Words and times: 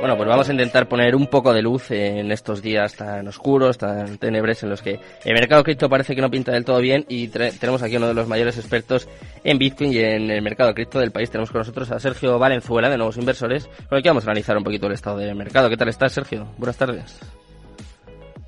Bueno, 0.00 0.16
pues 0.16 0.28
vamos 0.28 0.48
a 0.48 0.52
intentar 0.52 0.88
poner 0.88 1.16
un 1.16 1.26
poco 1.26 1.52
de 1.52 1.60
luz 1.60 1.90
en 1.90 2.30
estos 2.30 2.62
días 2.62 2.94
tan 2.94 3.26
oscuros, 3.26 3.78
tan 3.78 4.16
tenebres, 4.18 4.62
en 4.62 4.70
los 4.70 4.80
que 4.80 5.00
el 5.24 5.34
mercado 5.34 5.64
cripto 5.64 5.88
parece 5.88 6.14
que 6.14 6.20
no 6.20 6.30
pinta 6.30 6.52
del 6.52 6.64
todo 6.64 6.80
bien 6.80 7.04
y 7.08 7.26
tenemos 7.28 7.82
aquí 7.82 7.96
uno 7.96 8.06
de 8.06 8.14
los 8.14 8.28
mayores 8.28 8.56
expertos 8.58 9.08
en 9.42 9.58
Bitcoin 9.58 9.92
y 9.92 9.98
en 9.98 10.30
el 10.30 10.40
mercado 10.40 10.72
cripto 10.72 11.00
del 11.00 11.10
país. 11.10 11.30
Tenemos 11.30 11.50
con 11.50 11.58
nosotros 11.58 11.90
a 11.90 11.98
Sergio 11.98 12.38
Valenzuela, 12.38 12.88
de 12.88 12.96
Nuevos 12.96 13.16
Inversores, 13.16 13.68
con 13.88 13.96
el 13.96 14.02
que 14.02 14.08
vamos 14.08 14.24
a 14.24 14.30
analizar 14.30 14.56
un 14.56 14.62
poquito 14.62 14.86
el 14.86 14.92
estado 14.92 15.18
del 15.18 15.34
mercado. 15.34 15.68
¿Qué 15.68 15.76
tal 15.76 15.88
estás, 15.88 16.12
Sergio? 16.12 16.46
Buenas 16.58 16.76
tardes. 16.76 17.18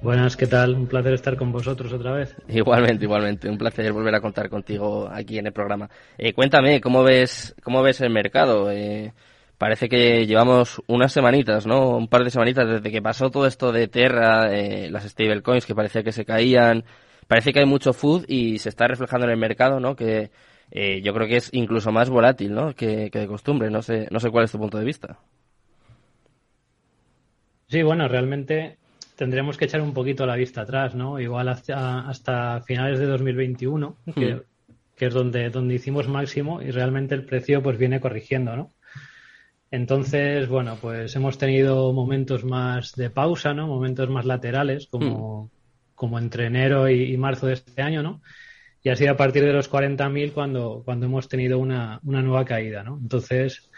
Buenas, 0.02 0.36
¿qué 0.36 0.46
tal? 0.46 0.74
Un 0.74 0.86
placer 0.86 1.14
estar 1.14 1.36
con 1.36 1.50
vosotros 1.50 1.92
otra 1.92 2.12
vez. 2.12 2.34
Igualmente, 2.48 3.04
igualmente. 3.04 3.48
Un 3.48 3.58
placer 3.58 3.92
volver 3.92 4.14
a 4.14 4.20
contar 4.20 4.48
contigo 4.48 5.10
aquí 5.12 5.38
en 5.38 5.46
el 5.46 5.52
programa. 5.52 5.90
Eh, 6.16 6.32
cuéntame, 6.32 6.80
¿cómo 6.80 7.02
ves, 7.02 7.56
cómo 7.62 7.82
ves 7.82 8.00
el 8.00 8.10
mercado? 8.10 8.70
Eh, 8.70 9.12
parece 9.60 9.90
que 9.90 10.26
llevamos 10.26 10.80
unas 10.86 11.12
semanitas, 11.12 11.66
¿no? 11.66 11.90
Un 11.90 12.08
par 12.08 12.24
de 12.24 12.30
semanitas 12.30 12.66
desde 12.66 12.90
que 12.90 13.02
pasó 13.02 13.30
todo 13.30 13.46
esto 13.46 13.72
de 13.72 13.88
Terra, 13.88 14.50
eh, 14.56 14.88
las 14.90 15.04
stablecoins 15.04 15.66
que 15.66 15.74
parecía 15.74 16.02
que 16.02 16.12
se 16.12 16.24
caían. 16.24 16.82
Parece 17.28 17.52
que 17.52 17.58
hay 17.58 17.66
mucho 17.66 17.92
food 17.92 18.24
y 18.26 18.56
se 18.56 18.70
está 18.70 18.88
reflejando 18.88 19.26
en 19.26 19.32
el 19.32 19.36
mercado, 19.36 19.78
¿no? 19.78 19.94
Que 19.94 20.30
eh, 20.70 21.02
yo 21.02 21.12
creo 21.12 21.28
que 21.28 21.36
es 21.36 21.50
incluso 21.52 21.92
más 21.92 22.08
volátil, 22.08 22.54
¿no? 22.54 22.72
Que, 22.72 23.10
de 23.12 23.26
costumbre. 23.26 23.70
No 23.70 23.82
sé, 23.82 24.08
no 24.10 24.18
sé 24.18 24.30
cuál 24.30 24.44
es 24.44 24.52
tu 24.52 24.58
punto 24.58 24.78
de 24.78 24.86
vista. 24.86 25.18
Sí, 27.66 27.82
bueno, 27.82 28.08
realmente 28.08 28.78
tendremos 29.14 29.58
que 29.58 29.66
echar 29.66 29.82
un 29.82 29.92
poquito 29.92 30.24
la 30.24 30.36
vista 30.36 30.62
atrás, 30.62 30.94
¿no? 30.94 31.20
Igual 31.20 31.50
hasta, 31.50 32.08
hasta 32.08 32.62
finales 32.62 32.98
de 32.98 33.04
2021, 33.04 33.94
que, 34.14 34.36
hmm. 34.36 34.40
que 34.96 35.04
es 35.04 35.12
donde, 35.12 35.50
donde 35.50 35.74
hicimos 35.74 36.08
máximo 36.08 36.62
y 36.62 36.70
realmente 36.70 37.14
el 37.14 37.26
precio 37.26 37.62
pues 37.62 37.76
viene 37.76 38.00
corrigiendo, 38.00 38.56
¿no? 38.56 38.70
Entonces, 39.70 40.48
bueno, 40.48 40.76
pues 40.80 41.14
hemos 41.14 41.38
tenido 41.38 41.92
momentos 41.92 42.44
más 42.44 42.92
de 42.96 43.08
pausa, 43.10 43.54
¿no? 43.54 43.68
Momentos 43.68 44.10
más 44.10 44.24
laterales, 44.24 44.88
como, 44.88 45.44
hmm. 45.44 45.48
como 45.94 46.18
entre 46.18 46.46
enero 46.46 46.88
y, 46.88 47.16
marzo 47.16 47.46
de 47.46 47.54
este 47.54 47.80
año, 47.80 48.02
¿no? 48.02 48.20
Y 48.82 48.88
ha 48.88 48.96
sido 48.96 49.12
a 49.12 49.16
partir 49.16 49.44
de 49.44 49.52
los 49.52 49.70
40.000 49.70 50.32
cuando, 50.32 50.82
cuando 50.84 51.06
hemos 51.06 51.28
tenido 51.28 51.58
una, 51.58 52.00
una 52.02 52.22
nueva 52.22 52.44
caída, 52.44 52.82
¿no? 52.82 52.98
Entonces, 53.00 53.70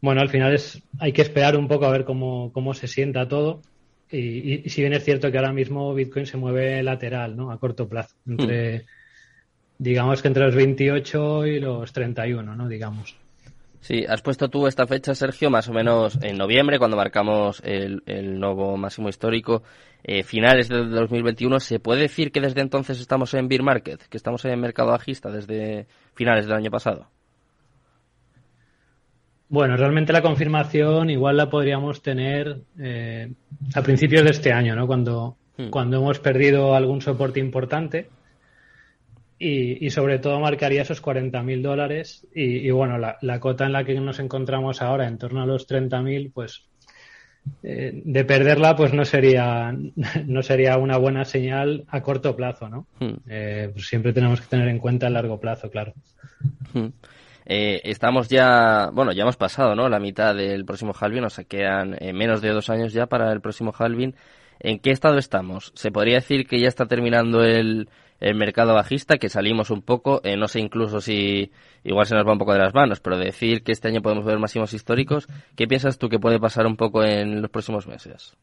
bueno, 0.00 0.20
al 0.20 0.28
final 0.28 0.54
es, 0.54 0.82
hay 1.00 1.12
que 1.12 1.22
esperar 1.22 1.56
un 1.56 1.66
poco 1.66 1.86
a 1.86 1.90
ver 1.90 2.04
cómo, 2.04 2.52
cómo 2.52 2.72
se 2.74 2.86
sienta 2.86 3.26
todo. 3.26 3.62
Y, 4.12 4.68
si 4.68 4.80
bien 4.80 4.92
es 4.92 5.04
cierto 5.04 5.30
que 5.30 5.38
ahora 5.38 5.52
mismo 5.52 5.94
Bitcoin 5.94 6.26
se 6.26 6.36
mueve 6.36 6.82
lateral, 6.82 7.36
¿no? 7.36 7.50
A 7.50 7.58
corto 7.58 7.88
plazo, 7.88 8.14
entre, 8.28 8.78
hmm. 8.78 8.82
digamos 9.78 10.22
que 10.22 10.28
entre 10.28 10.44
los 10.44 10.54
28 10.54 11.46
y 11.46 11.58
los 11.58 11.92
31, 11.92 12.54
¿no? 12.54 12.68
Digamos. 12.68 13.19
Sí, 13.80 14.04
has 14.06 14.20
puesto 14.20 14.48
tú 14.48 14.66
esta 14.66 14.86
fecha, 14.86 15.14
Sergio, 15.14 15.50
más 15.50 15.68
o 15.68 15.72
menos 15.72 16.18
en 16.22 16.36
noviembre, 16.36 16.78
cuando 16.78 16.98
marcamos 16.98 17.62
el, 17.64 18.02
nuevo 18.38 18.76
máximo 18.76 19.08
histórico, 19.08 19.62
eh, 20.04 20.22
finales 20.22 20.68
del 20.68 20.90
2021. 20.90 21.60
¿Se 21.60 21.80
puede 21.80 22.02
decir 22.02 22.30
que 22.30 22.42
desde 22.42 22.60
entonces 22.60 23.00
estamos 23.00 23.32
en 23.32 23.48
bear 23.48 23.62
market, 23.62 24.02
que 24.08 24.18
estamos 24.18 24.44
en 24.44 24.60
mercado 24.60 24.90
bajista 24.90 25.30
desde 25.30 25.86
finales 26.14 26.46
del 26.46 26.56
año 26.56 26.70
pasado? 26.70 27.08
Bueno, 29.48 29.76
realmente 29.76 30.12
la 30.12 30.22
confirmación 30.22 31.10
igual 31.10 31.38
la 31.38 31.48
podríamos 31.48 32.02
tener 32.02 32.60
eh, 32.78 33.32
a 33.74 33.82
principios 33.82 34.24
de 34.24 34.30
este 34.30 34.52
año, 34.52 34.76
¿no? 34.76 34.86
Cuando, 34.86 35.36
hmm. 35.56 35.70
cuando 35.70 35.96
hemos 35.96 36.20
perdido 36.20 36.74
algún 36.74 37.00
soporte 37.00 37.40
importante 37.40 38.10
y, 39.42 39.88
sobre 39.88 40.18
todo 40.18 40.38
marcaría 40.38 40.82
esos 40.82 41.02
40.000 41.02 41.62
dólares 41.62 42.26
y, 42.34 42.70
bueno, 42.70 42.98
la, 42.98 43.40
cota 43.40 43.64
en 43.64 43.72
la 43.72 43.84
que 43.84 43.98
nos 43.98 44.18
encontramos 44.18 44.82
ahora, 44.82 45.08
en 45.08 45.16
torno 45.16 45.40
a 45.40 45.46
los 45.46 45.66
30.000, 45.66 46.30
pues 46.30 46.64
eh, 47.62 48.02
de 48.04 48.24
perderla 48.26 48.76
pues 48.76 48.92
no 48.92 49.06
sería 49.06 49.74
no 50.26 50.42
sería 50.42 50.76
una 50.76 50.98
buena 50.98 51.24
señal 51.24 51.86
a 51.88 52.02
corto 52.02 52.36
plazo, 52.36 52.68
¿no? 52.68 52.86
Hmm. 52.98 53.14
Eh, 53.30 53.70
pues 53.72 53.88
siempre 53.88 54.12
tenemos 54.12 54.42
que 54.42 54.46
tener 54.46 54.68
en 54.68 54.78
cuenta 54.78 55.06
el 55.06 55.14
largo 55.14 55.40
plazo, 55.40 55.70
claro. 55.70 55.94
Hmm. 56.74 56.88
Eh, 57.46 57.80
estamos 57.84 58.28
ya, 58.28 58.90
bueno, 58.92 59.12
ya 59.12 59.22
hemos 59.22 59.38
pasado, 59.38 59.74
¿no? 59.74 59.88
La 59.88 59.98
mitad 59.98 60.34
del 60.34 60.66
próximo 60.66 60.92
halving, 60.92 61.24
o 61.24 61.30
sea, 61.30 61.44
quedan 61.44 61.96
menos 62.12 62.42
de 62.42 62.50
dos 62.50 62.68
años 62.68 62.92
ya 62.92 63.06
para 63.06 63.32
el 63.32 63.40
próximo 63.40 63.72
halving. 63.76 64.14
¿En 64.62 64.78
qué 64.80 64.90
estado 64.90 65.16
estamos? 65.16 65.72
¿Se 65.74 65.90
podría 65.90 66.16
decir 66.16 66.46
que 66.46 66.60
ya 66.60 66.68
está 66.68 66.84
terminando 66.84 67.42
el, 67.42 67.88
el 68.20 68.34
mercado 68.34 68.74
bajista, 68.74 69.16
que 69.16 69.28
salimos 69.28 69.70
un 69.70 69.82
poco, 69.82 70.20
eh, 70.24 70.36
no 70.36 70.46
sé 70.46 70.60
incluso 70.60 71.00
si 71.00 71.50
igual 71.84 72.06
se 72.06 72.14
nos 72.14 72.26
va 72.26 72.32
un 72.32 72.38
poco 72.38 72.52
de 72.52 72.58
las 72.58 72.74
manos, 72.74 73.00
pero 73.00 73.18
decir 73.18 73.62
que 73.62 73.72
este 73.72 73.88
año 73.88 74.02
podemos 74.02 74.24
ver 74.24 74.38
máximos 74.38 74.74
históricos, 74.74 75.26
¿qué 75.56 75.66
piensas 75.66 75.98
tú 75.98 76.08
que 76.08 76.18
puede 76.18 76.38
pasar 76.38 76.66
un 76.66 76.76
poco 76.76 77.02
en 77.02 77.40
los 77.40 77.50
próximos 77.50 77.86
meses? 77.86 78.36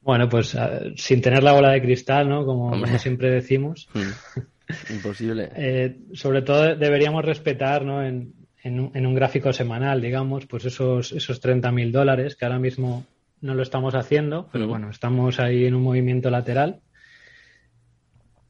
Bueno, 0.00 0.26
pues 0.28 0.56
sin 0.96 1.20
tener 1.20 1.42
la 1.42 1.52
bola 1.52 1.72
de 1.72 1.82
cristal, 1.82 2.28
¿no? 2.30 2.46
Como, 2.46 2.86
siempre 2.98 3.30
decimos. 3.30 3.88
Mm. 3.92 4.90
Imposible. 4.94 5.50
Eh, 5.54 5.98
sobre 6.14 6.40
todo 6.40 6.74
deberíamos 6.76 7.24
respetar, 7.24 7.84
¿no? 7.84 8.02
En, 8.02 8.32
en, 8.62 9.06
un, 9.06 9.14
gráfico 9.14 9.52
semanal, 9.52 10.00
digamos, 10.00 10.46
pues 10.46 10.64
esos, 10.64 11.12
esos 11.12 11.42
30.000 11.42 11.90
dólares, 11.90 12.36
que 12.36 12.44
ahora 12.46 12.58
mismo 12.58 13.04
no 13.40 13.54
lo 13.54 13.62
estamos 13.62 13.94
haciendo, 13.94 14.48
pero 14.52 14.66
bueno, 14.66 14.90
estamos 14.90 15.38
ahí 15.40 15.66
en 15.66 15.74
un 15.74 15.82
movimiento 15.82 16.30
lateral. 16.30 16.80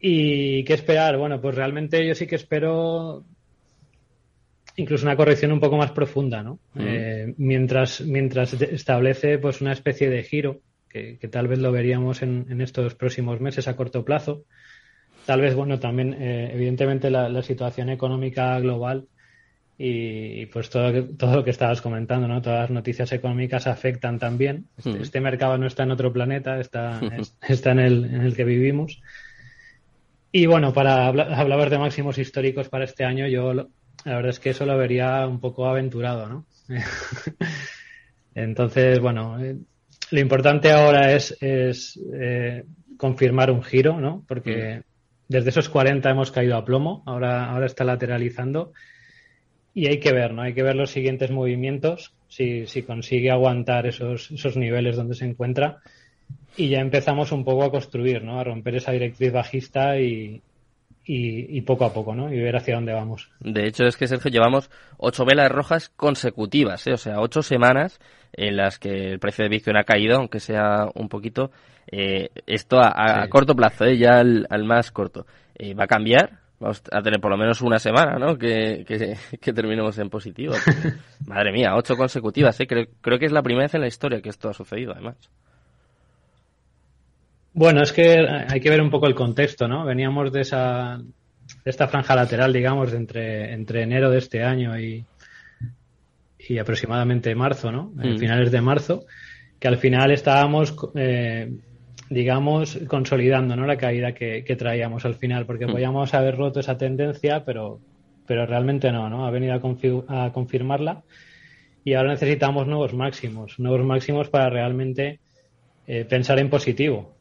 ¿Y 0.00 0.64
qué 0.64 0.74
esperar? 0.74 1.16
Bueno, 1.16 1.40
pues 1.40 1.54
realmente 1.54 2.06
yo 2.06 2.14
sí 2.14 2.26
que 2.26 2.36
espero 2.36 3.24
incluso 4.78 5.04
una 5.04 5.16
corrección 5.16 5.52
un 5.52 5.60
poco 5.60 5.76
más 5.76 5.90
profunda, 5.90 6.42
¿no? 6.42 6.60
Eh, 6.76 7.34
mientras, 7.36 8.00
mientras 8.00 8.54
establece 8.54 9.38
pues 9.38 9.60
una 9.60 9.72
especie 9.72 10.08
de 10.08 10.22
giro, 10.22 10.60
que, 10.88 11.18
tal 11.30 11.48
vez 11.48 11.58
lo 11.58 11.72
veríamos 11.72 12.22
en, 12.22 12.60
estos 12.60 12.94
próximos 12.94 13.40
meses 13.40 13.66
a 13.68 13.76
corto 13.76 14.04
plazo. 14.04 14.44
Tal 15.26 15.40
vez, 15.40 15.54
bueno, 15.54 15.78
también, 15.78 16.14
eh, 16.14 16.50
evidentemente, 16.54 17.10
la, 17.10 17.42
situación 17.42 17.90
económica 17.90 18.58
global 18.60 19.06
y, 19.76 20.46
pues 20.46 20.70
todo, 20.70 21.04
todo 21.16 21.36
lo 21.36 21.44
que 21.44 21.50
estabas 21.50 21.82
comentando, 21.82 22.28
¿no? 22.28 22.40
Todas 22.40 22.62
las 22.62 22.70
noticias 22.70 23.10
económicas 23.12 23.66
afectan 23.66 24.18
también. 24.18 24.66
Este, 24.78 25.02
este 25.02 25.20
mercado 25.20 25.58
no 25.58 25.66
está 25.66 25.82
en 25.82 25.90
otro 25.90 26.12
planeta, 26.12 26.60
está, 26.60 27.00
está 27.48 27.72
en, 27.72 27.80
el, 27.80 28.04
en 28.04 28.20
el 28.22 28.36
que 28.36 28.44
vivimos. 28.44 29.02
Y 30.30 30.46
bueno, 30.46 30.72
para 30.72 31.06
hablar 31.06 31.70
de 31.70 31.78
máximos 31.78 32.18
históricos 32.18 32.68
para 32.68 32.84
este 32.84 33.04
año, 33.04 33.26
yo 33.26 33.52
la 33.54 33.66
verdad 34.04 34.30
es 34.30 34.40
que 34.40 34.50
eso 34.50 34.66
lo 34.66 34.76
vería 34.76 35.26
un 35.26 35.40
poco 35.40 35.66
aventurado, 35.66 36.28
¿no? 36.28 36.46
Entonces, 38.34 39.00
bueno, 39.00 39.42
eh, 39.42 39.56
lo 40.10 40.20
importante 40.20 40.70
ahora 40.70 41.12
es, 41.12 41.36
es 41.40 41.98
eh, 42.14 42.64
confirmar 42.96 43.50
un 43.50 43.62
giro, 43.62 44.00
¿no? 44.00 44.24
Porque 44.28 44.78
mm. 44.78 44.82
desde 45.28 45.50
esos 45.50 45.68
40 45.68 46.10
hemos 46.10 46.30
caído 46.30 46.56
a 46.56 46.64
plomo, 46.64 47.02
ahora, 47.06 47.50
ahora 47.50 47.66
está 47.66 47.84
lateralizando 47.84 48.72
y 49.74 49.86
hay 49.86 49.98
que 49.98 50.12
ver, 50.12 50.34
¿no? 50.34 50.42
Hay 50.42 50.54
que 50.54 50.62
ver 50.62 50.76
los 50.76 50.90
siguientes 50.90 51.30
movimientos, 51.30 52.12
si, 52.28 52.66
si 52.66 52.82
consigue 52.82 53.30
aguantar 53.30 53.86
esos, 53.86 54.30
esos 54.30 54.56
niveles 54.56 54.96
donde 54.96 55.14
se 55.14 55.24
encuentra 55.24 55.78
y 56.56 56.68
ya 56.68 56.80
empezamos 56.80 57.32
un 57.32 57.44
poco 57.44 57.64
a 57.64 57.70
construir, 57.70 58.22
¿no? 58.22 58.40
A 58.40 58.44
romper 58.44 58.74
esa 58.76 58.92
directriz 58.92 59.32
bajista 59.32 59.98
y, 59.98 60.42
y, 61.10 61.60
poco 61.62 61.86
a 61.86 61.92
poco, 61.92 62.14
¿no? 62.14 62.32
Y 62.32 62.38
ver 62.38 62.56
hacia 62.56 62.74
dónde 62.74 62.92
vamos. 62.92 63.30
De 63.40 63.66
hecho, 63.66 63.84
es 63.84 63.96
que, 63.96 64.06
Sergio, 64.06 64.30
llevamos 64.30 64.70
ocho 64.98 65.24
velas 65.24 65.50
rojas 65.50 65.88
consecutivas, 65.88 66.86
¿eh? 66.86 66.92
O 66.92 66.98
sea, 66.98 67.20
ocho 67.20 67.42
semanas 67.42 67.98
en 68.32 68.56
las 68.56 68.78
que 68.78 69.12
el 69.12 69.18
precio 69.18 69.44
de 69.44 69.48
Bitcoin 69.48 69.78
ha 69.78 69.84
caído, 69.84 70.18
aunque 70.18 70.40
sea 70.40 70.86
un 70.94 71.08
poquito. 71.08 71.50
Eh, 71.90 72.28
esto 72.46 72.78
a, 72.78 73.26
corto 73.28 73.54
plazo, 73.54 73.86
¿eh? 73.86 73.96
Ya 73.96 74.18
al, 74.18 74.64
más 74.64 74.90
corto. 74.90 75.26
Eh, 75.54 75.74
¿Va 75.74 75.84
a 75.84 75.88
cambiar? 75.88 76.40
Vamos 76.60 76.82
a 76.92 77.00
tener 77.00 77.20
por 77.20 77.30
lo 77.30 77.38
menos 77.38 77.62
una 77.62 77.78
semana, 77.78 78.18
¿no? 78.18 78.36
Que, 78.36 78.84
que, 79.40 79.52
terminemos 79.52 79.96
en 79.98 80.10
positivo. 80.10 80.54
madre 81.26 81.52
mía, 81.52 81.74
ocho 81.74 81.96
consecutivas, 81.96 82.60
¿eh? 82.60 82.66
Creo, 82.66 82.86
creo 83.00 83.18
que 83.18 83.26
es 83.26 83.32
la 83.32 83.42
primera 83.42 83.64
vez 83.64 83.74
en 83.74 83.80
la 83.80 83.86
historia 83.86 84.20
que 84.20 84.28
esto 84.28 84.50
ha 84.50 84.54
sucedido, 84.54 84.92
además. 84.92 85.16
Bueno, 87.58 87.82
es 87.82 87.92
que 87.92 88.24
hay 88.48 88.60
que 88.60 88.70
ver 88.70 88.80
un 88.80 88.88
poco 88.88 89.08
el 89.08 89.16
contexto, 89.16 89.66
¿no? 89.66 89.84
Veníamos 89.84 90.30
de 90.30 90.42
esa 90.42 90.96
de 91.64 91.70
esta 91.70 91.88
franja 91.88 92.14
lateral, 92.14 92.52
digamos, 92.52 92.92
entre, 92.92 93.52
entre 93.52 93.82
enero 93.82 94.10
de 94.10 94.18
este 94.18 94.44
año 94.44 94.78
y, 94.78 95.04
y 96.38 96.58
aproximadamente 96.58 97.34
marzo, 97.34 97.72
¿no? 97.72 97.92
En 98.00 98.14
mm. 98.14 98.18
Finales 98.18 98.52
de 98.52 98.60
marzo, 98.60 99.06
que 99.58 99.66
al 99.66 99.76
final 99.78 100.12
estábamos, 100.12 100.72
eh, 100.94 101.52
digamos, 102.08 102.78
consolidando, 102.86 103.56
¿no? 103.56 103.66
La 103.66 103.76
caída 103.76 104.12
que, 104.12 104.56
traíamos 104.56 105.04
al 105.04 105.16
final, 105.16 105.44
porque 105.44 105.66
mm. 105.66 105.72
podíamos 105.72 106.14
haber 106.14 106.36
roto 106.36 106.60
esa 106.60 106.78
tendencia, 106.78 107.44
pero, 107.44 107.80
pero 108.24 108.46
realmente 108.46 108.92
no, 108.92 109.10
¿no? 109.10 109.26
Ha 109.26 109.32
venido 109.32 109.54
a, 109.54 110.24
a 110.26 110.32
confirmarla 110.32 111.02
y 111.82 111.94
ahora 111.94 112.10
necesitamos 112.10 112.68
nuevos 112.68 112.94
máximos, 112.94 113.58
nuevos 113.58 113.84
máximos 113.84 114.28
para 114.28 114.48
realmente 114.48 115.18
eh, 115.88 116.04
pensar 116.04 116.38
en 116.38 116.50
positivo. 116.50 117.17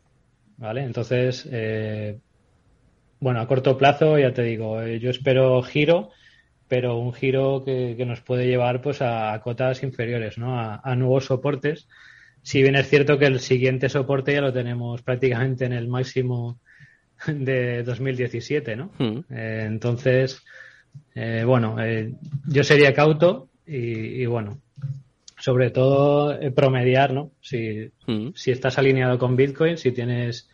¿Vale? 0.57 0.83
Entonces, 0.83 1.47
eh, 1.51 2.19
bueno, 3.19 3.39
a 3.39 3.47
corto 3.47 3.77
plazo, 3.77 4.17
ya 4.19 4.33
te 4.33 4.43
digo, 4.43 4.81
eh, 4.81 4.99
yo 4.99 5.09
espero 5.09 5.61
giro 5.63 6.11
pero 6.67 6.97
un 6.97 7.13
giro 7.13 7.63
que, 7.63 7.95
nos 8.05 8.21
puede 8.21 8.47
llevar 8.47 8.81
pues 8.81 9.01
a, 9.01 9.39
cotas 9.43 9.83
inferiores, 9.83 10.37
¿no? 10.37 10.59
A, 10.59 10.95
nuevos 10.95 11.25
soportes. 11.25 11.87
Si 12.41 12.61
bien 12.61 12.75
es 12.75 12.89
cierto 12.89 13.17
que 13.17 13.25
el 13.25 13.39
siguiente 13.39 13.89
soporte 13.89 14.33
ya 14.33 14.41
lo 14.41 14.53
tenemos 14.53 15.01
prácticamente 15.01 15.65
en 15.65 15.73
el 15.73 15.87
máximo 15.87 16.59
de 17.27 17.83
2017, 17.83 18.75
¿no? 18.75 18.91
Hmm. 18.97 19.19
Eh, 19.29 19.63
entonces, 19.65 20.43
eh, 21.15 21.43
bueno, 21.45 21.81
eh, 21.81 22.13
yo 22.47 22.63
sería 22.63 22.93
cauto 22.93 23.49
y, 23.65 24.25
bueno, 24.25 24.61
sobre 25.37 25.69
todo 25.69 26.37
promediar, 26.55 27.13
¿no? 27.13 27.31
Si, 27.41 27.91
hmm. 28.05 28.29
si 28.35 28.51
estás 28.51 28.77
alineado 28.77 29.17
con 29.19 29.35
Bitcoin, 29.35 29.77
si 29.77 29.91
tienes 29.91 30.49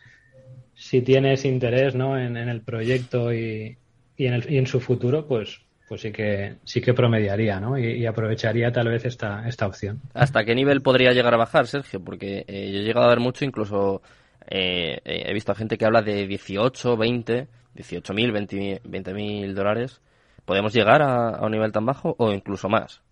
si 0.74 1.02
tienes 1.02 1.44
interés 1.44 1.94
¿no? 1.94 2.18
en, 2.18 2.36
el 2.36 2.60
proyecto 2.60 3.32
y, 3.32 3.78
y, 4.16 4.26
en 4.26 4.34
el, 4.34 4.52
y 4.52 4.58
en 4.58 4.66
su 4.66 4.80
futuro, 4.80 5.26
pues 5.26 5.60
pues 5.88 6.00
sí 6.00 6.12
que 6.12 6.56
sí 6.64 6.80
que 6.80 6.94
promediaría, 6.94 7.60
¿no? 7.60 7.78
Y, 7.78 8.06
aprovecharía 8.06 8.72
tal 8.72 8.88
vez 8.88 9.04
esta, 9.04 9.46
esta 9.46 9.66
opción. 9.66 10.00
¿Hasta 10.14 10.44
qué 10.44 10.54
nivel 10.54 10.80
podría 10.80 11.12
llegar 11.12 11.34
a 11.34 11.38
bajar, 11.38 11.66
Sergio? 11.66 12.02
Porque 12.02 12.44
eh, 12.48 12.70
yo 12.72 12.78
he 12.80 12.82
llegado 12.82 13.06
a 13.06 13.10
ver 13.10 13.20
mucho, 13.20 13.44
incluso 13.44 14.00
eh, 14.48 15.00
he 15.04 15.32
visto 15.34 15.52
a 15.52 15.54
gente 15.54 15.76
que 15.76 15.84
habla 15.84 16.02
de 16.02 16.26
18, 16.26 16.96
20, 16.96 17.48
18 17.74 18.14
mil, 18.14 18.32
20 18.32 19.14
mil 19.14 19.54
dólares. 19.54 20.00
¿Podemos 20.44 20.72
llegar 20.72 21.02
a, 21.02 21.44
un 21.44 21.52
nivel 21.52 21.72
tan 21.72 21.84
bajo 21.86 22.14
o 22.18 22.32
incluso 22.32 22.68
más? 22.68 23.02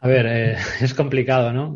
A 0.00 0.08
ver, 0.08 0.26
eh, 0.26 0.56
es 0.80 0.94
complicado, 0.94 1.52
¿no? 1.52 1.74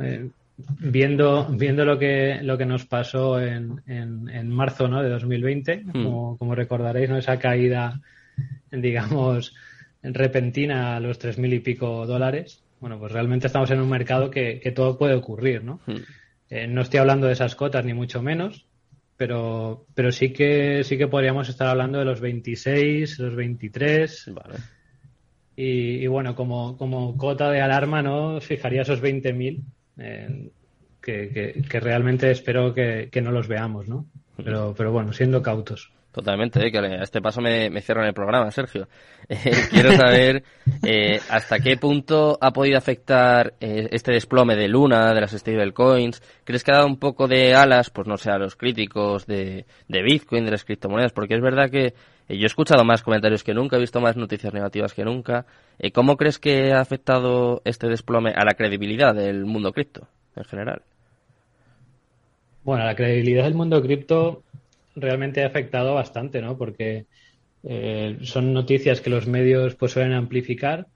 viendo, 0.79 1.47
viendo 1.51 1.85
lo 1.85 1.99
que, 1.99 2.41
lo 2.43 2.59
que 2.59 2.67
nos 2.67 2.85
pasó 2.87 3.41
en, 3.41 3.83
en, 3.87 4.49
marzo 4.51 4.89
¿no? 4.89 5.03
de 5.03 5.09
2020, 5.09 5.77
hmm. 5.85 5.91
como, 5.91 6.39
como, 6.39 6.55
recordaréis, 6.55 7.09
¿no? 7.09 7.17
esa 7.17 7.39
caída, 7.39 8.01
digamos, 8.71 9.55
repentina 10.03 10.97
a 10.97 11.01
los 11.01 11.19
tres 11.19 11.39
mil 11.39 11.53
y 11.53 11.61
pico 11.61 12.07
dólares, 12.07 12.63
bueno, 12.81 12.99
pues 12.99 13.13
realmente 13.13 13.47
estamos 13.47 13.71
en 13.71 13.81
un 13.81 13.91
mercado 13.91 14.31
que, 14.31 14.59
que 14.61 14.73
todo 14.73 14.97
puede 14.97 15.15
ocurrir, 15.15 15.63
¿no? 15.63 15.81
Hmm. 15.87 15.99
Eh, 16.49 16.67
no 16.67 16.81
estoy 16.81 16.99
hablando 16.99 17.27
de 17.27 17.35
esas 17.35 17.55
cotas, 17.55 17.85
ni 17.85 17.95
mucho 17.95 18.23
menos, 18.23 18.67
pero, 19.17 19.87
pero 19.95 20.11
sí 20.11 20.33
que 20.33 20.83
sí 20.83 20.97
que 20.97 21.07
podríamos 21.07 21.49
estar 21.49 21.69
hablando 21.69 21.99
de 21.99 22.07
los 22.07 22.21
26, 22.21 23.19
los 23.19 23.37
23. 23.37 24.31
Vale. 24.33 24.55
Y, 25.61 26.03
y, 26.03 26.07
bueno, 26.07 26.35
como, 26.35 26.77
como 26.77 27.17
cota 27.17 27.51
de 27.51 27.61
alarma, 27.61 28.03
¿no? 28.03 28.41
Fijaría 28.41 28.83
esos 28.83 29.03
20.000 29.03 29.63
que, 31.01 31.81
realmente 31.81 32.31
espero 32.31 32.75
que, 32.75 33.11
no 33.23 33.31
los 33.31 33.49
veamos, 33.49 33.89
¿no? 33.89 34.07
Pero, 34.37 34.75
pero 34.77 34.93
bueno, 34.93 35.13
siendo 35.13 35.43
cautos. 35.43 35.93
Totalmente, 36.13 36.67
¿eh? 36.67 36.73
que 36.73 36.79
a 36.79 37.03
este 37.05 37.21
paso 37.21 37.41
me, 37.41 37.71
me 37.71 37.83
cierran 37.83 38.07
el 38.07 38.15
programa, 38.15 38.51
Sergio. 38.51 38.89
Eh, 39.33 39.53
quiero 39.71 39.93
saber 39.93 40.43
eh, 40.83 41.21
hasta 41.29 41.61
qué 41.61 41.77
punto 41.77 42.37
ha 42.41 42.53
podido 42.53 42.79
afectar 42.79 43.55
este 43.61 44.11
desplome 44.11 44.57
de 44.57 44.67
Luna, 44.67 45.15
de 45.15 45.21
las 45.21 45.31
stablecoins. 45.31 46.21
¿Crees 46.43 46.65
que 46.65 46.73
ha 46.73 46.79
dado 46.79 46.89
un 46.89 46.99
poco 46.99 47.29
de 47.29 47.55
alas, 47.55 47.91
pues 47.91 48.09
no 48.09 48.17
sé, 48.17 48.33
a 48.33 48.39
los 48.39 48.57
críticos 48.57 49.27
de, 49.27 49.67
de 49.87 50.03
Bitcoin, 50.03 50.45
de 50.45 50.51
las 50.51 50.65
criptomonedas? 50.65 51.13
Porque 51.13 51.35
es 51.35 51.41
verdad 51.41 51.71
que 51.71 51.95
yo 52.37 52.43
he 52.43 52.47
escuchado 52.47 52.85
más 52.85 53.03
comentarios 53.03 53.45
que 53.45 53.55
nunca, 53.55 53.77
he 53.77 53.81
visto 53.81 54.01
más 54.01 54.17
noticias 54.17 54.53
negativas 54.55 54.95
que 54.95 55.05
nunca. 55.05 55.47
¿Cómo 55.93 56.17
crees 56.17 56.39
que 56.39 56.73
ha 56.73 56.81
afectado 56.81 57.63
este 57.65 57.89
desplome 57.89 58.33
a 58.37 58.45
la 58.45 58.55
credibilidad 58.55 59.15
del 59.15 59.45
mundo 59.45 59.73
cripto? 59.73 60.09
en 60.37 60.45
general? 60.45 60.83
Bueno, 62.63 62.85
la 62.85 62.95
credibilidad 62.95 63.45
del 63.45 63.55
mundo 63.55 63.83
cripto 63.83 64.43
realmente 64.95 65.43
ha 65.43 65.47
afectado 65.47 65.95
bastante, 65.95 66.41
¿no? 66.41 66.57
Porque 66.57 67.07
eh, 67.63 68.19
son 68.23 68.53
noticias 68.53 69.01
que 69.01 69.11
los 69.11 69.27
medios 69.27 69.75
pues 69.75 69.93
suelen 69.93 70.13
amplificar 70.13 70.87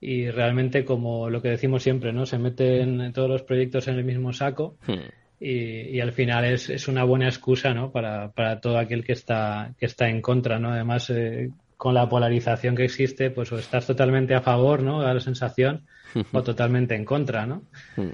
y 0.00 0.30
realmente 0.30 0.84
como 0.84 1.28
lo 1.30 1.42
que 1.42 1.48
decimos 1.48 1.82
siempre, 1.82 2.12
¿no? 2.12 2.26
Se 2.26 2.38
meten 2.38 3.12
todos 3.12 3.28
los 3.28 3.42
proyectos 3.42 3.88
en 3.88 3.96
el 3.96 4.04
mismo 4.04 4.32
saco 4.32 4.76
hmm. 4.86 5.27
Y, 5.40 6.00
al 6.00 6.12
final 6.12 6.44
es, 6.44 6.68
es, 6.68 6.88
una 6.88 7.04
buena 7.04 7.28
excusa, 7.28 7.72
¿no? 7.72 7.92
Para, 7.92 8.32
para, 8.32 8.60
todo 8.60 8.78
aquel 8.78 9.04
que 9.04 9.12
está, 9.12 9.72
que 9.78 9.86
está 9.86 10.08
en 10.08 10.20
contra, 10.20 10.58
¿no? 10.58 10.72
Además, 10.72 11.10
eh, 11.10 11.50
con 11.76 11.94
la 11.94 12.08
polarización 12.08 12.74
que 12.74 12.84
existe, 12.84 13.30
pues 13.30 13.52
o 13.52 13.58
estás 13.58 13.86
totalmente 13.86 14.34
a 14.34 14.40
favor, 14.40 14.82
¿no? 14.82 15.00
Da 15.00 15.14
la 15.14 15.20
sensación, 15.20 15.86
o 16.32 16.42
totalmente 16.42 16.94
en 16.96 17.04
contra, 17.04 17.46
¿no? 17.46 17.62
Hmm. 17.96 18.10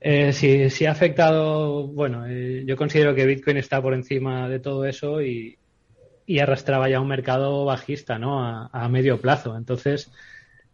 Eh, 0.00 0.32
sí, 0.32 0.86
ha 0.86 0.90
afectado, 0.92 1.88
bueno, 1.88 2.26
eh, 2.26 2.62
yo 2.64 2.76
considero 2.76 3.14
que 3.14 3.26
Bitcoin 3.26 3.56
está 3.56 3.82
por 3.82 3.94
encima 3.94 4.48
de 4.48 4.60
todo 4.60 4.84
eso 4.84 5.22
y, 5.22 5.58
arrastraba 6.40 6.90
ya 6.90 7.00
un 7.00 7.08
mercado 7.08 7.64
bajista, 7.64 8.18
¿no? 8.18 8.44
A, 8.44 8.88
medio 8.90 9.18
plazo. 9.18 9.56
Entonces, 9.56 10.12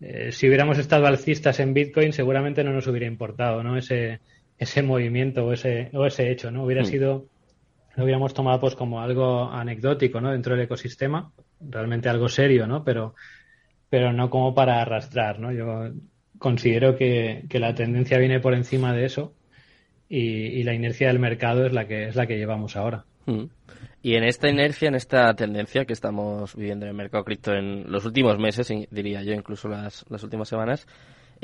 eh, 0.00 0.32
si 0.32 0.48
hubiéramos 0.48 0.78
estado 0.78 1.06
alcistas 1.06 1.60
en 1.60 1.72
Bitcoin, 1.72 2.12
seguramente 2.12 2.64
no 2.64 2.72
nos 2.72 2.86
hubiera 2.88 3.06
importado, 3.06 3.62
¿no? 3.62 3.76
Ese, 3.76 4.18
ese 4.58 4.82
movimiento 4.82 5.44
o 5.44 5.52
ese, 5.52 5.90
o 5.92 6.06
ese 6.06 6.30
hecho, 6.30 6.50
¿no? 6.50 6.64
Hubiera 6.64 6.82
mm. 6.82 6.86
sido, 6.86 7.26
lo 7.96 8.04
hubiéramos 8.04 8.34
tomado 8.34 8.60
pues 8.60 8.74
como 8.74 9.00
algo 9.00 9.50
anecdótico, 9.50 10.20
¿no? 10.20 10.32
Dentro 10.32 10.54
del 10.54 10.64
ecosistema, 10.64 11.32
realmente 11.60 12.08
algo 12.08 12.28
serio, 12.28 12.66
¿no? 12.66 12.84
Pero, 12.84 13.14
pero 13.88 14.12
no 14.12 14.30
como 14.30 14.54
para 14.54 14.80
arrastrar, 14.80 15.38
¿no? 15.38 15.52
Yo 15.52 15.92
considero 16.38 16.96
que, 16.96 17.46
la 17.50 17.74
tendencia 17.74 18.18
viene 18.18 18.40
por 18.40 18.54
encima 18.54 18.92
de 18.92 19.06
eso 19.06 19.34
y, 20.08 20.62
la 20.62 20.74
inercia 20.74 21.08
del 21.08 21.18
mercado 21.18 21.66
es 21.66 21.72
la 21.72 21.86
que 21.86 22.08
es 22.08 22.16
la 22.16 22.26
que 22.26 22.36
llevamos 22.36 22.76
ahora. 22.76 23.04
Mm. 23.26 23.44
Y 24.02 24.16
en 24.16 24.24
esta 24.24 24.50
inercia, 24.50 24.88
en 24.88 24.96
esta 24.96 25.32
tendencia 25.34 25.86
que 25.86 25.94
estamos 25.94 26.54
viviendo 26.54 26.84
en 26.84 26.90
el 26.90 26.96
mercado 26.96 27.24
cripto 27.24 27.54
en 27.54 27.90
los 27.90 28.04
últimos 28.04 28.38
meses, 28.38 28.70
diría 28.90 29.22
yo, 29.22 29.32
incluso 29.32 29.66
las, 29.66 30.04
las 30.10 30.22
últimas 30.22 30.46
semanas, 30.46 30.86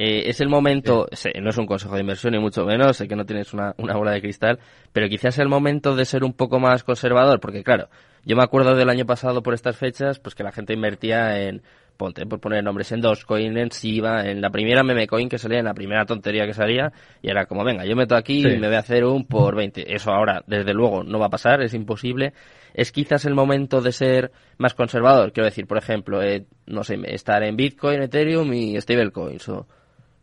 eh, 0.02 0.30
es 0.30 0.40
el 0.40 0.48
momento, 0.48 1.08
no 1.42 1.50
es 1.50 1.58
un 1.58 1.66
consejo 1.66 1.94
de 1.94 2.00
inversión 2.00 2.32
ni 2.32 2.38
mucho 2.38 2.64
menos, 2.64 2.96
sé 2.96 3.06
que 3.06 3.14
no 3.14 3.26
tienes 3.26 3.52
una, 3.52 3.74
una 3.76 3.94
bola 3.96 4.12
de 4.12 4.22
cristal, 4.22 4.58
pero 4.94 5.10
quizás 5.10 5.34
es 5.34 5.40
el 5.40 5.50
momento 5.50 5.94
de 5.94 6.06
ser 6.06 6.24
un 6.24 6.32
poco 6.32 6.58
más 6.58 6.84
conservador, 6.84 7.38
porque 7.38 7.62
claro, 7.62 7.90
yo 8.24 8.34
me 8.34 8.42
acuerdo 8.42 8.74
del 8.74 8.88
año 8.88 9.04
pasado 9.04 9.42
por 9.42 9.52
estas 9.52 9.76
fechas, 9.76 10.18
pues 10.18 10.34
que 10.34 10.42
la 10.42 10.52
gente 10.52 10.72
invertía 10.72 11.42
en 11.42 11.60
ponte 11.98 12.24
por 12.24 12.40
poner 12.40 12.64
nombres 12.64 12.90
en 12.92 13.02
Dogecoin, 13.02 13.58
en 13.58 13.70
Siva, 13.72 14.24
en 14.24 14.40
la 14.40 14.48
primera 14.48 14.82
meme 14.82 15.06
coin 15.06 15.28
que 15.28 15.36
salía, 15.36 15.58
en 15.58 15.66
la 15.66 15.74
primera 15.74 16.06
tontería 16.06 16.46
que 16.46 16.54
salía, 16.54 16.90
y 17.20 17.28
era 17.28 17.44
como, 17.44 17.62
venga, 17.62 17.84
yo 17.84 17.94
meto 17.94 18.16
aquí 18.16 18.40
y 18.40 18.56
me 18.56 18.68
voy 18.68 18.76
a 18.76 18.78
hacer 18.78 19.04
un 19.04 19.26
por 19.26 19.54
20. 19.54 19.94
Eso 19.94 20.12
ahora, 20.12 20.42
desde 20.46 20.72
luego, 20.72 21.02
no 21.02 21.18
va 21.18 21.26
a 21.26 21.28
pasar, 21.28 21.60
es 21.60 21.74
imposible. 21.74 22.32
Es 22.72 22.90
quizás 22.90 23.26
el 23.26 23.34
momento 23.34 23.82
de 23.82 23.92
ser 23.92 24.32
más 24.56 24.72
conservador, 24.72 25.34
quiero 25.34 25.44
decir, 25.44 25.66
por 25.66 25.76
ejemplo, 25.76 26.22
eh, 26.22 26.46
no 26.64 26.84
sé, 26.84 26.98
estar 27.04 27.42
en 27.42 27.56
Bitcoin, 27.56 28.00
Ethereum 28.00 28.50
y 28.54 28.80
stablecoins, 28.80 29.46
o 29.50 29.66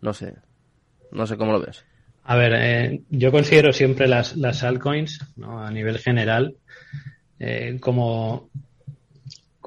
no 0.02 0.14
sé, 0.14 0.36
no 1.12 1.28
sé 1.28 1.38
cómo 1.38 1.52
lo 1.52 1.60
ves. 1.60 1.86
A 2.24 2.36
ver, 2.36 2.54
eh, 2.56 3.02
yo 3.10 3.32
considero 3.32 3.72
siempre 3.72 4.08
las, 4.08 4.36
las 4.36 4.64
altcoins, 4.64 5.34
¿no? 5.38 5.62
a 5.64 5.72
nivel 5.72 5.98
general, 6.00 6.56
eh, 7.40 7.78
como 7.80 8.50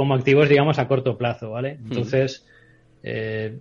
como 0.01 0.15
activos, 0.15 0.49
digamos, 0.49 0.79
a 0.79 0.89
corto 0.89 1.19
plazo, 1.19 1.51
¿vale? 1.51 1.73
Entonces, 1.73 2.47
eh, 3.03 3.59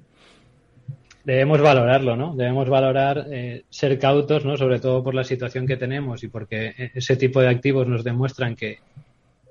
debemos 1.25 1.59
valorarlo, 1.59 2.15
¿no? 2.15 2.33
Debemos 2.33 2.69
valorar 2.69 3.25
eh, 3.29 3.65
ser 3.69 3.99
cautos, 3.99 4.45
¿no? 4.45 4.55
Sobre 4.55 4.79
todo 4.79 5.03
por 5.03 5.13
la 5.13 5.25
situación 5.25 5.67
que 5.67 5.75
tenemos 5.75 6.23
y 6.23 6.29
porque 6.29 6.67
e-, 6.77 6.91
ese 6.95 7.17
tipo 7.17 7.41
de 7.41 7.49
activos 7.49 7.89
nos 7.89 8.05
demuestran 8.05 8.55
que, 8.55 8.79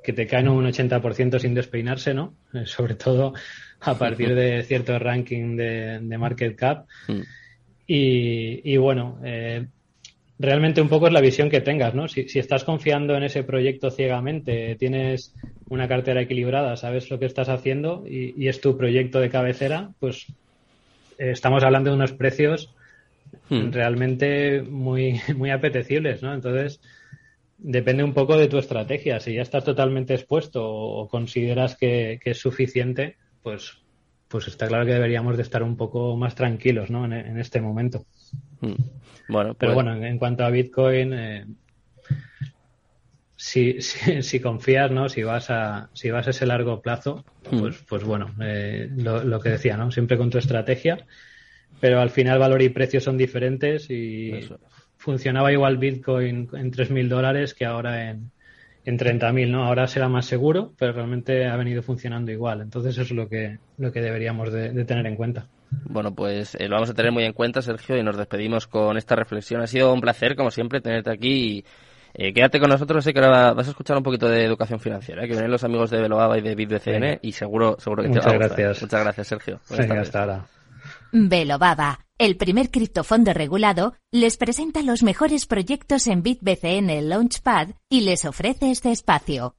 que 0.08 0.14
te 0.14 0.26
caen 0.26 0.48
un 0.48 0.64
80% 0.64 1.38
sin 1.38 1.52
despeinarse, 1.52 2.14
¿no? 2.14 2.32
Eh, 2.54 2.64
sobre 2.64 2.94
todo 2.94 3.34
a 3.80 3.98
partir 3.98 4.34
de 4.34 4.62
cierto 4.66 4.98
ranking 4.98 5.54
de, 5.54 6.16
market 6.18 6.56
cap. 6.56 6.86
Y, 7.86 8.72
y, 8.72 8.76
bueno, 8.78 9.18
realmente 10.38 10.80
un 10.80 10.88
poco 10.88 11.08
es 11.08 11.12
la 11.12 11.20
visión 11.20 11.50
que 11.50 11.60
tengas, 11.60 11.94
¿no? 11.94 12.08
Si, 12.08 12.26
si, 12.30 12.38
estás 12.38 12.64
confiando 12.64 13.16
en 13.16 13.24
ese 13.24 13.44
proyecto 13.44 13.90
ciegamente, 13.90 14.76
tienes 14.76 15.34
una 15.68 15.88
cartera 15.88 16.22
equilibrada, 16.22 16.76
sabes 16.76 17.10
lo 17.10 17.18
que 17.18 17.26
estás 17.26 17.50
haciendo 17.50 18.04
y, 18.08 18.48
es 18.48 18.62
tu 18.62 18.78
proyecto 18.78 19.20
de 19.20 19.28
cabecera, 19.28 19.90
pues 20.00 20.26
eh, 21.18 21.32
estamos 21.32 21.62
hablando 21.64 21.90
de 21.90 21.96
unos 21.96 22.12
precios 22.12 22.72
hmm. 23.50 23.72
realmente 23.72 24.62
muy, 24.62 25.20
muy 25.36 25.50
apetecibles, 25.50 26.22
¿no? 26.22 26.32
Entonces, 26.32 26.80
depende 27.58 28.04
un 28.04 28.14
poco 28.14 28.36
de 28.36 28.48
tu 28.48 28.58
estrategia. 28.58 29.20
Si 29.20 29.34
ya 29.34 29.42
estás 29.42 29.64
totalmente 29.64 30.14
expuesto 30.14 30.64
o, 30.64 31.08
consideras 31.08 31.76
que, 31.76 32.20
es 32.24 32.38
suficiente, 32.38 33.16
pues, 33.42 33.78
pues 34.28 34.46
está 34.46 34.68
claro 34.68 34.86
que 34.86 34.92
deberíamos 34.92 35.36
de 35.36 35.42
estar 35.42 35.62
un 35.62 35.76
poco 35.76 36.16
más 36.16 36.34
tranquilos, 36.34 36.90
¿no? 36.90 37.04
En, 37.04 37.38
este 37.38 37.60
momento. 37.60 38.06
Hmm. 38.60 38.74
Bueno, 39.28 39.54
pero 39.54 39.74
bueno, 39.74 39.94
en, 39.94 40.18
cuanto 40.18 40.44
a 40.44 40.50
Bitcoin, 40.50 41.12
eh, 41.12 41.46
si, 43.36 43.80
si, 43.80 44.40
confías, 44.40 44.90
¿no? 44.90 45.08
Si 45.08 45.22
vas 45.22 45.50
a, 45.50 45.90
si 45.92 46.10
vas 46.10 46.28
a 46.28 46.30
ese 46.30 46.46
largo 46.46 46.80
plazo, 46.80 47.24
hmm. 47.50 47.58
pues, 47.60 47.84
pues 47.88 48.04
bueno, 48.04 48.34
eh, 48.40 48.88
lo, 48.96 49.40
que 49.40 49.50
decía, 49.50 49.76
¿no? 49.76 49.90
Siempre 49.90 50.16
con 50.16 50.30
tu 50.30 50.38
estrategia, 50.38 51.06
pero 51.80 52.00
al 52.00 52.10
final 52.10 52.38
valor 52.38 52.62
y 52.62 52.68
precio 52.68 53.00
son 53.00 53.16
diferentes 53.16 53.90
y 53.90 54.48
funcionaba 54.98 55.52
igual 55.52 55.78
Bitcoin 55.78 56.50
en 56.52 56.72
3.000 56.72 57.08
dólares 57.08 57.54
que 57.54 57.64
ahora 57.64 58.10
en, 58.10 58.30
en 58.84 58.98
30.000, 58.98 59.50
¿no? 59.50 59.64
Ahora 59.64 59.86
será 59.86 60.08
más 60.08 60.26
seguro, 60.26 60.72
pero 60.78 60.92
realmente 60.92 61.46
ha 61.46 61.56
venido 61.56 61.82
funcionando 61.82 62.30
igual. 62.32 62.60
Entonces 62.60 62.92
eso 62.92 63.02
es 63.02 63.10
lo 63.12 63.28
que, 63.28 63.58
lo 63.78 63.92
que 63.92 64.00
deberíamos 64.00 64.52
de, 64.52 64.84
tener 64.84 65.06
en 65.06 65.16
cuenta. 65.16 65.46
Bueno, 65.84 66.14
pues 66.14 66.54
eh, 66.56 66.68
lo 66.68 66.76
vamos 66.76 66.90
a 66.90 66.94
tener 66.94 67.12
muy 67.12 67.24
en 67.24 67.32
cuenta, 67.32 67.62
Sergio, 67.62 67.96
y 67.96 68.02
nos 68.02 68.16
despedimos 68.16 68.66
con 68.66 68.96
esta 68.96 69.14
reflexión. 69.14 69.60
Ha 69.60 69.66
sido 69.66 69.92
un 69.92 70.00
placer, 70.00 70.34
como 70.36 70.50
siempre, 70.50 70.80
tenerte 70.80 71.10
aquí. 71.10 71.58
Y, 71.58 71.64
eh, 72.14 72.32
quédate 72.32 72.58
con 72.58 72.70
nosotros, 72.70 73.04
sé 73.04 73.12
que 73.12 73.20
ahora 73.20 73.52
vas 73.52 73.68
a 73.68 73.70
escuchar 73.70 73.96
un 73.96 74.02
poquito 74.02 74.28
de 74.28 74.42
educación 74.42 74.80
financiera, 74.80 75.22
¿eh? 75.22 75.28
que 75.28 75.34
vienen 75.34 75.50
los 75.50 75.62
amigos 75.62 75.90
de 75.90 76.00
Veloaba 76.00 76.38
y 76.38 76.40
de 76.40 76.54
BitBCN 76.54 77.18
y 77.22 77.32
seguro, 77.32 77.76
seguro 77.78 78.02
que 78.02 78.08
te 78.08 78.18
va 78.18 78.30
a 78.30 78.38
gracias. 78.38 78.82
Muchas 78.82 79.02
gracias, 79.02 79.26
Sergio. 79.28 79.60
Hasta 79.70 80.20
ahora. 80.20 80.57
Velobaba, 81.12 82.00
el 82.18 82.36
primer 82.36 82.70
criptofondo 82.70 83.32
regulado, 83.32 83.94
les 84.12 84.36
presenta 84.36 84.82
los 84.82 85.02
mejores 85.02 85.46
proyectos 85.46 86.06
en 86.06 86.22
BitBCN 86.22 87.08
Launchpad 87.08 87.70
y 87.88 88.02
les 88.02 88.24
ofrece 88.24 88.70
este 88.70 88.90
espacio. 88.90 89.57